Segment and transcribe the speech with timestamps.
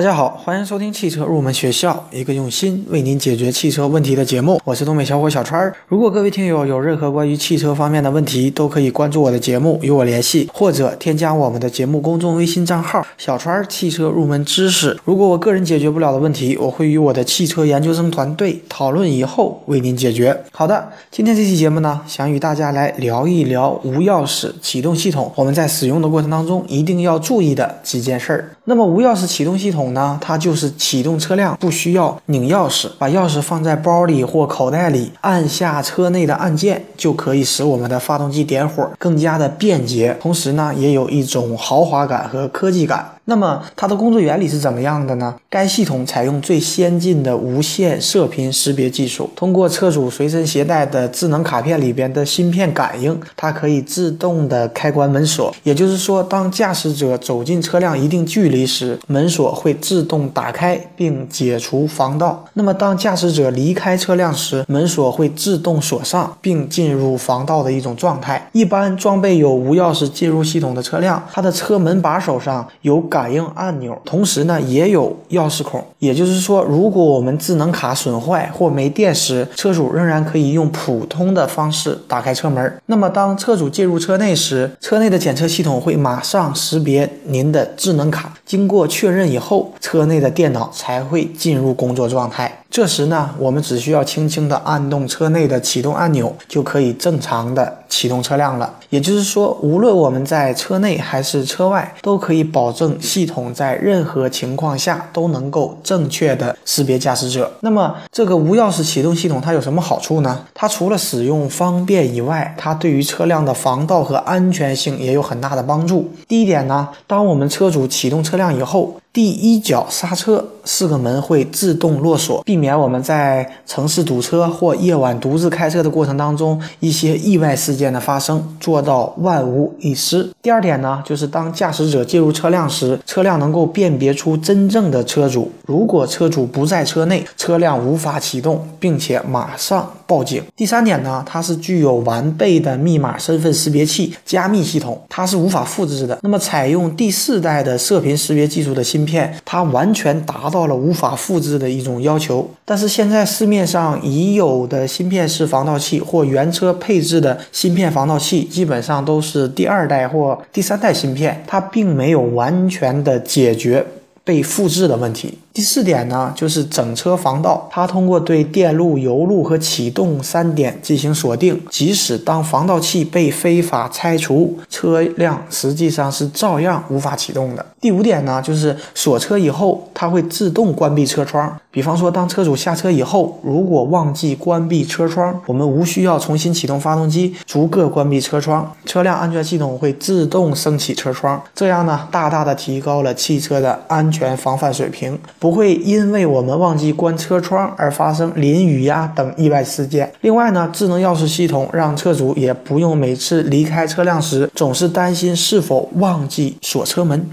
[0.00, 4.58] 大家好，欢迎收听汽车入门学校，一个用心为您解决汽车问题的节目。
[4.64, 5.76] 我是东北小伙小川儿。
[5.88, 14.98] 如果各位听友有任何关于汽车方面的问题，都可以关注我的节目与我联系，或者添加我们的节目公众微信账号“小川儿汽车入门知识”。
[15.04, 20.34] 如果我个人解决不了的问题，我会与我的汽车研究生团队讨论以后为您解决。
[20.50, 28.56] 好的，今天这期节目呢，想与大家来聊一聊无钥匙启动系统，我们在使用的过程当中一定要注意的几件事儿。
[28.64, 43.10] 那么无钥匙启动系统呢，它就是启动车辆不需要拧钥匙，把钥匙放在包里或口袋里，按下车内的按键就可以使我们的发动机点火，更加的便捷，同时呢，也有一种豪华感和科技感。
[43.30, 45.32] 那么它的工作原理是怎么样的呢？
[45.48, 55.54] 该系统采用最先进的无线射频识别技术，通过车主随身携带的智能卡片里边的芯片感应，它可以自动的开关门锁。
[55.62, 62.44] 也就是说，当驾驶者走进车辆一定距离时，门锁会自动打开并解除防盗。
[62.54, 68.50] 那么当驾驶者离开车辆时，门锁会自动锁上并进入防盗的一种状态。
[68.50, 73.19] 一般装备有无钥匙进入系统的车辆，它的车门把手上有感。
[73.20, 82.80] 感应按钮，同时呢也有钥匙孔，也就是说，如果我们智能卡损坏或没电时，车主仍然可以用普通的方式打开车门。
[82.86, 92.59] 那么，当车主进入车内时，车内的检测系统会马上识别您的智能卡，经过确认以后，车内的电脑才会进入工作状态。
[92.70, 98.72] 这时呢，我们只需要轻轻地按动车内的启动按钮，就可以正常的启动车辆了。
[98.90, 107.50] 也就是说，无论我们在车内还是车外，都可以保证系统在任何情况下都能够正确的识别驾驶者。
[107.60, 110.44] 那么，这个无钥匙启动系统它有什么好处呢？
[110.54, 116.08] 它除了使用方便以外，它对于车辆的防盗和安全性也有很大的帮助。
[116.28, 130.30] 第一点呢，当我们车主启动车辆以后，第一脚刹车，四个门会自动落锁，避免我们在城市堵车或夜晚独自开车的过程当中一些意外事件的发生，做到万无一失。
[130.40, 135.50] 第二点呢，就是当驾驶者进入车辆时，车辆能够辨别出真正的车主。
[135.66, 140.40] 如果车主不在车内，车辆无法启动，并且马上报警。
[140.54, 146.16] 第三点呢，它是具有完备的密码身份识别器加密系统，它是无法复制的。
[146.22, 152.50] 那么，采用第四代的射频识别技术的芯片，它完全达到了无法复制的一种要求。
[152.66, 163.86] 但是现在市面上已有的芯片式防盗器或原车配置的芯片防盗器，基本上都是第二代或第三代芯片，它并没有完全的解决
[164.22, 165.38] 被复制的问题。
[165.52, 177.66] 第四点呢，就是整车防盗，它通过对电路、油路和启动三点进行锁定，即使当防盗器被非法拆除，车辆实际上是照样无法启动的。
[177.80, 181.58] 第五点呢，就是锁车以后，它会自动关闭车窗。
[181.72, 195.18] 比方说，当车主下车以后，如果忘记关闭车窗，我们无需要重新启动发动机，逐个关闭车窗，车辆安全系统会自动升起车窗，这样呢，大大的提高了汽车的安全防范水平。
[195.40, 200.12] 不会因为我们忘记关车窗而发生淋雨呀等意外事件。
[200.20, 207.26] 另外呢，智能钥匙系统让车主也不用每次离开车辆时总是担心是否忘记锁车门。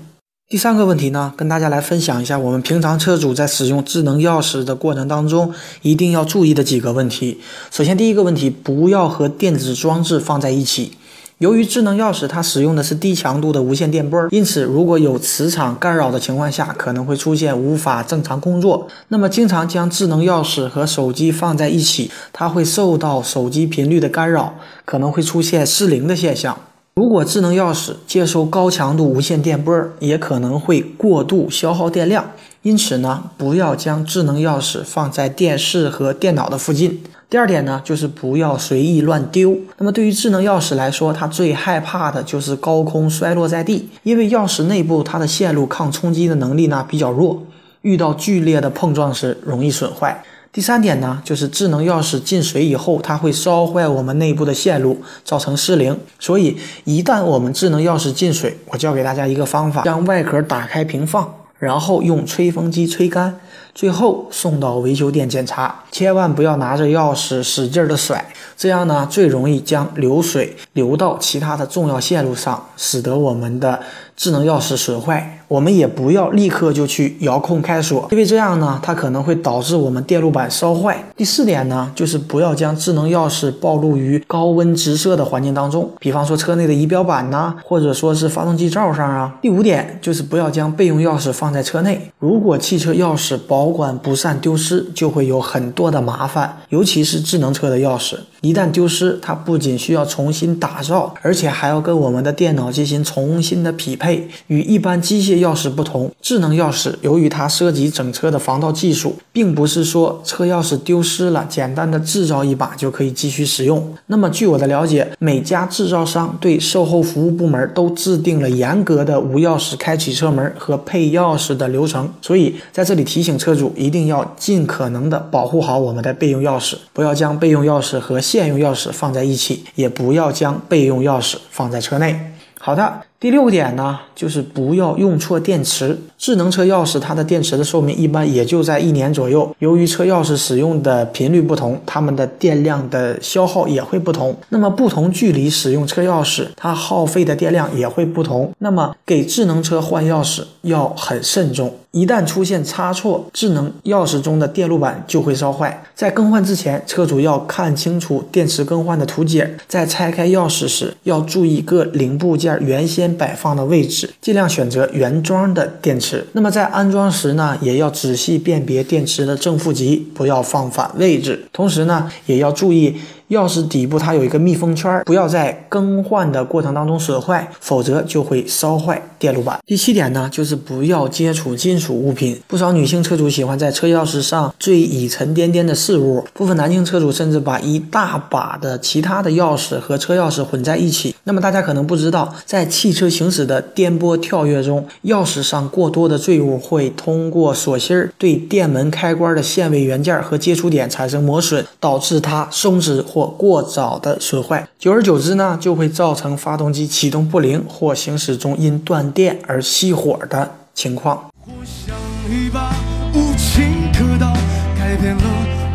[0.50, 7.42] 第三个问题呢，跟大家来分享一下我们平常车主在使用智能钥匙的过程当中一定要注意的几个问题。
[7.70, 10.94] 首先，第一个问题，不要和电子装置放在一起。
[11.40, 18.88] 由于智能钥匙它使用的是低强度的无线电波，因此如果有磁场干扰的情况下，可能会出现无法正常工作。
[19.10, 26.58] 那么，经常将智能钥匙和手机放在一起，它会受到手机频率的干扰，可能会出现失灵的现象。
[26.96, 32.32] 如果智能钥匙接收高强度无线电波，也可能会过度消耗电量。
[32.64, 37.04] 因此呢，不要将智能钥匙放在电视和电脑的附近。
[37.30, 39.58] 第二点呢，就是不要随意乱丢。
[39.78, 47.44] 那么对于智能钥匙来说，它最害怕的就是高空摔落在地，因为钥匙内部它的线路抗冲击的能力呢比较弱，
[47.82, 50.24] 遇到剧烈的碰撞时容易损坏。
[50.54, 56.00] 第三点呢，就是智能钥匙进水以后，它会烧坏我们内部的线路，造成失灵。
[56.18, 63.38] 所以一旦我们智能钥匙进水，我教给大家一个方法：将外壳打开平放，然后用吹风机吹干。
[63.78, 68.26] 最后送到维修店检查，千万不要拿着钥匙使劲的甩，
[68.58, 73.80] 这样呢最容易将流水流到其他的重要线路上，使得我们的
[74.16, 80.98] 智能钥匙损坏，我们也不要立刻就去遥控开锁，因为这样呢，它可能会导致我们电路板烧坏。
[81.16, 89.36] 第四点呢，就是不要将智能钥匙暴露于高温直射的环境当中，比方说车内的仪表板呐，或者说是发动机罩上啊。
[89.40, 98.18] 第五点就是不要将备用钥匙放在车内，如果汽车钥匙包保管不善丢失，就会有很多的麻烦，尤其是智能车的钥匙，
[98.48, 104.30] 一旦丢失，它不仅需要重新打造，而且还要跟我们的电脑进行重新的匹配。
[104.48, 113.94] 与一般机械钥匙不同，智能钥匙由于它涉及整车的防盗技术，并不是说车钥匙丢失了，简单的制造一把就可以继续使用。
[114.06, 122.10] 那么据我的了解，每家制造商对售后服务部门都制定了严格的无钥匙开启车门和配钥匙的流程。
[122.22, 132.34] 所以在这里提醒车主，一定要尽可能的保护好我们的备用钥匙，不要将备用钥匙和现现用钥匙放在一起，也不要将备用钥匙放在车内。
[132.60, 133.07] 好的。
[133.20, 135.98] 第六点呢，就是不要用错电池。
[136.20, 139.56] 智能车钥匙它的电池的寿命一般也就在一年左右。
[139.58, 144.36] 由于车钥匙使用的频率不同，它们的电量的消耗也会不同。
[144.50, 148.54] 那么不同距离使用车钥匙，它耗费的电量也会不同。
[148.60, 155.84] 那么给智能车换钥匙要很慎重，一旦出现差错，智能钥匙中的电路板就会烧坏。
[155.96, 159.58] 在更换之前，车主要看清楚电池更换的图解。
[159.68, 163.07] 在拆开钥匙时，要注意各零部件原先。
[163.16, 166.26] 摆放的位置，尽量选择原装的电池。
[166.34, 171.46] 那么在安装时呢，也要仔细辨别电池的正负极，不要放反位置。
[171.54, 172.96] 同时呢，也要注意。
[173.30, 179.60] 钥匙底部它有一个密封圈，不要在更换的过程当中损坏，否则就会烧坏电路板。
[179.66, 182.40] 第七点呢，就是不要接触金属物品。
[182.48, 191.14] 不少女性车主喜欢在车钥匙上缀以沉甸甸的饰物，部分男性车主甚至把一大把的其他的钥匙和车钥匙混在一起。
[191.26, 203.04] 那么大家可能不知道，在汽车行驶的颠簸跳跃中，钥匙上过多的坠物会通过锁芯儿对电门开关的限位元件和接触点产生磨损，导致它松弛。
[203.18, 211.26] 或过早的损坏，久而久之呢，就会造成发动机启动不灵或行驶中因断电而熄火的情况。
[211.48, 211.96] 我像
[212.30, 212.76] 一把
[213.16, 214.32] 无情刻刀，
[214.78, 215.24] 改变了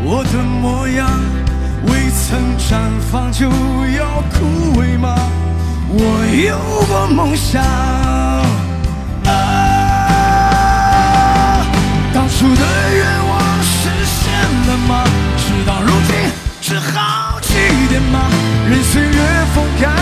[0.04, 1.10] 我的模样。
[1.88, 2.78] 未曾绽
[3.10, 3.46] 放就
[3.98, 5.18] 要枯萎吗？
[5.90, 5.98] 我
[6.46, 6.56] 有
[6.86, 7.60] 过梦想，
[9.24, 9.34] 啊，
[12.14, 12.62] 当初的
[12.94, 14.30] 愿望实现
[14.68, 15.02] 了吗？
[15.36, 16.14] 事到如今，
[16.60, 17.31] 只好。
[17.58, 18.30] 一点吗？
[18.68, 19.18] 任岁月
[19.54, 19.92] 风干，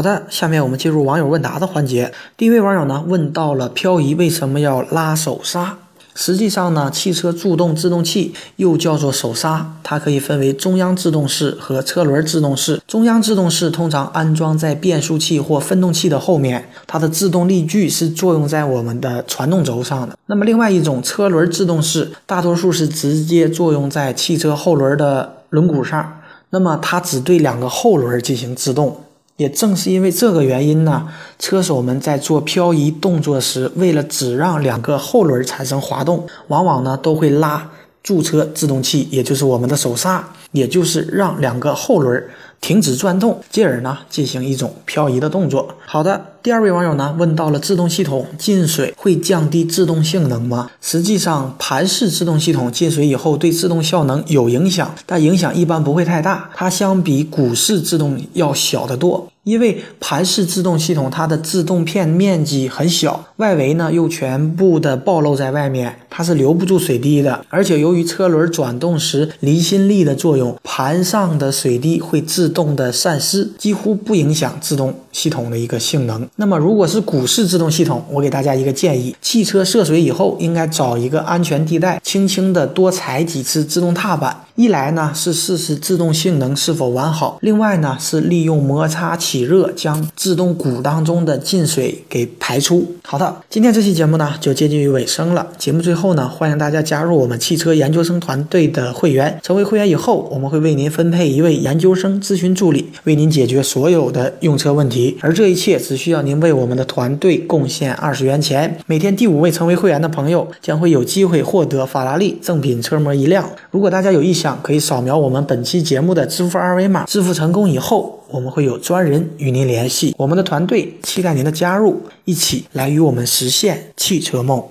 [0.00, 2.10] 好的，下面我们进入网友问答的环节。
[2.34, 5.76] 第一位网友呢问到了漂移为什么要拉手刹？
[6.14, 12.80] 实际上呢，汽车助动制动器又叫做手刹，它可以分为中央制动式和车轮制动式。
[12.86, 20.16] 中央制动式通常安装在变速器或分动器的后面，它的制动力矩是作用在我们的传动轴上的。
[20.24, 28.96] 那么另外一种车轮制动式，大多数是直接作用在汽车后轮的轮毂上，那么它只对两个后轮进行制动。
[29.40, 31.08] 也正是因为这个原因呢，
[31.38, 37.70] 车手们在做漂移动作时，为了只让两个后轮产生滑动，往往呢都会拉
[38.02, 42.22] 驻车制动器，也就是我们的手刹，也就是让两个后轮
[42.60, 45.74] 停止转动，进而呢进行一种漂移的动作。
[45.86, 46.26] 好的。
[46.42, 50.70] 第二位网友呢问到了制动系统进水会降低制动性能吗？
[50.80, 56.48] 实际上，盘式制动系统进水以后对制动效能有影响，但影响一般不会太大。
[56.54, 67.44] 它相比鼓式制动要小得多，因为盘式制动系统它的制动片面积很小，外围呢又全部的暴露在外面，它是留不住水滴的。
[67.50, 76.26] 而且由于车轮转动时离心力的作用，盘上的水滴会自动的散失，几乎不影响制动系统的一个性能。
[76.40, 84.44] 那么，如果是鼓式制动系统，我给大家一个建议：汽车涉水以后，应该找一个安全地带，轻轻的多踩几次制动踏板。
[84.56, 92.94] 一来呢是试试制动性能是否完好，另外呢是利用摩擦起热，将制动鼓当中的进水给排出。
[93.02, 95.46] 好的，今天这期节目呢就接近于尾声了。
[95.56, 99.38] 节目最后呢，欢迎大家加入我们汽车研究生团队的会员。
[99.42, 104.90] 成为会员以后，我们会为您分配一位研究生咨询助理，为您解决所有的用车问。
[104.90, 108.78] 题，而这一切只需要您您为我们的团队贡献二十元钱。
[108.86, 113.50] 每天第五位成为会员的朋友将会有机会获得法拉利正品车模一辆。
[113.72, 120.14] 如果大家有意向，可以扫描我们本期节目的支付二维码，支付成功以后，我们会有专人与您联系。
[120.18, 124.62] 我们的团队期待您的加入，一起来与我们实现汽车梦。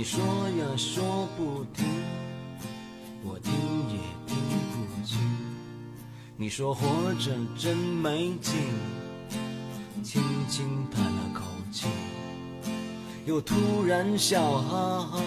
[0.00, 1.84] 你说呀说不停，
[3.22, 3.52] 我听
[3.90, 4.34] 也听
[4.74, 5.18] 不清。
[6.38, 8.54] 你说活着真没劲，
[10.02, 11.86] 轻轻叹了口气，
[13.26, 15.20] 又突然笑哈哈。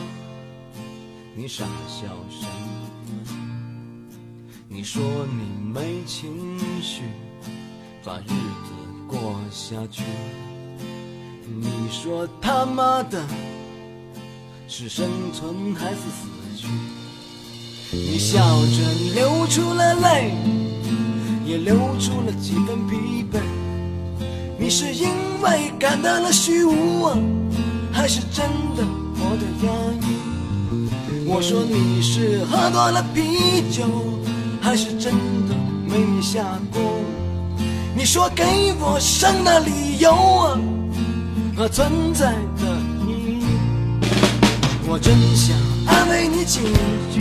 [1.36, 2.44] 你傻笑什
[3.06, 3.30] 么？
[4.68, 7.04] 你说你没情绪。
[8.04, 8.74] 把日子
[9.08, 10.02] 过下去。
[11.46, 13.24] 你说他妈的
[14.76, 16.28] 是生存还是死
[16.58, 16.66] 去？
[17.92, 20.34] 你笑着流出了泪，
[21.46, 23.40] 也流出了几分疲惫。
[24.58, 25.10] 你是因
[25.44, 27.16] 为感到了虚无啊，
[27.92, 31.28] 还是真的活得压抑？
[31.28, 33.84] 我说你是喝多了啤酒，
[34.60, 35.14] 还是真
[35.48, 36.82] 的没下过？
[37.96, 38.44] 你说给
[38.80, 40.60] 我生的理由啊
[41.56, 42.76] 和存在的，
[44.86, 45.56] 我真想
[45.88, 46.60] 安慰你几
[47.12, 47.20] 句，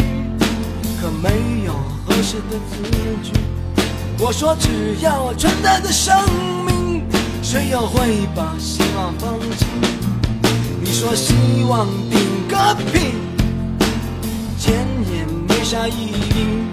[1.00, 1.72] 可没有
[2.04, 2.82] 合适的字
[3.22, 3.32] 句。
[4.18, 6.14] 我说只要我存在的生
[6.66, 7.04] 命，
[7.42, 9.64] 谁又会把希望放弃？
[10.80, 11.34] 你说希
[11.68, 13.14] 望顶个屁，
[14.58, 16.66] 钱也没啥意义。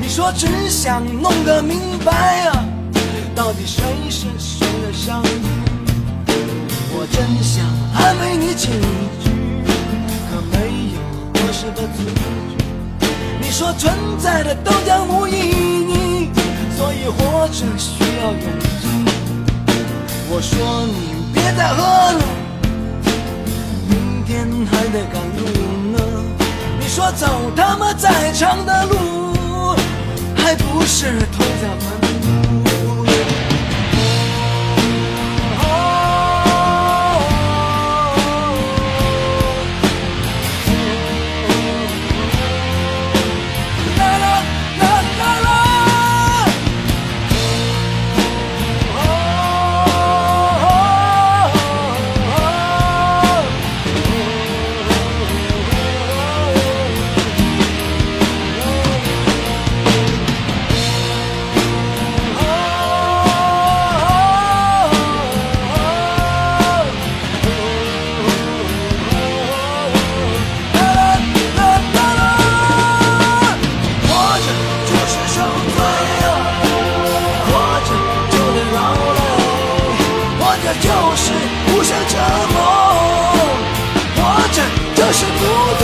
[0.00, 2.64] 你说只想弄个明白啊。
[3.34, 5.30] 到底谁是谁的上帝？
[6.90, 8.66] 我真想安慰你几
[9.22, 9.27] 句，
[11.58, 11.82] 是的。
[13.40, 16.30] 你说存在的都将无意义，
[16.76, 18.86] 所以活着需要勇气。
[20.30, 22.22] 我说你别再喝了，
[23.88, 25.42] 明天还得赶路
[25.96, 25.98] 呢。
[26.78, 29.74] 你说走他妈再长的路，
[30.36, 31.26] 还不是
[85.18, 85.30] 是不
[85.80, 85.82] 对，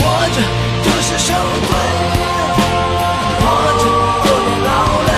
[0.00, 0.02] 活
[0.34, 0.36] 着
[0.82, 1.28] 就是受
[1.68, 1.70] 罪，
[3.38, 3.42] 活
[3.78, 3.82] 着
[4.24, 4.68] 就得劳
[5.06, 5.10] 累，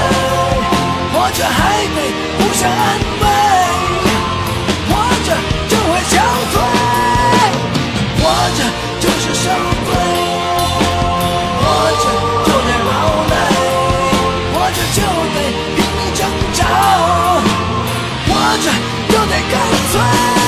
[1.14, 1.56] 活着还
[1.94, 1.99] 得
[2.37, 2.80] 互相安
[3.23, 3.25] 慰，
[4.87, 4.90] 活
[5.25, 5.28] 着
[5.71, 6.14] 就会憔
[6.52, 6.54] 悴，
[8.21, 8.23] 活
[8.59, 8.61] 着
[9.00, 9.44] 就是受
[9.87, 9.90] 罪，
[11.59, 11.64] 活
[12.02, 12.04] 着
[12.44, 12.92] 就得劳
[13.30, 13.35] 累，
[14.52, 14.99] 活着就
[15.32, 15.37] 得
[15.75, 16.21] 拼命挣
[16.52, 16.61] 扎，
[18.28, 18.66] 活着
[19.09, 19.54] 就得干
[19.90, 20.41] 脆。